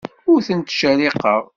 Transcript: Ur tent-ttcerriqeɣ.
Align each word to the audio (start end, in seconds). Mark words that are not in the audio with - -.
Ur 0.31 0.39
tent-ttcerriqeɣ. 0.47 1.41